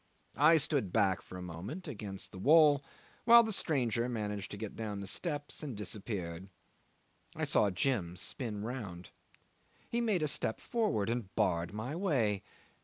[0.39, 2.81] I stood back for a moment against the wall
[3.25, 6.49] while the stranger managed to get down the steps and disappeared.
[7.35, 9.11] I saw Jim spin round.
[9.91, 12.41] He made a step forward and barred my way.